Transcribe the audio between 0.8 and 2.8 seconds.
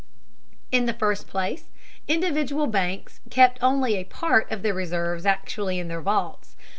the first place, individual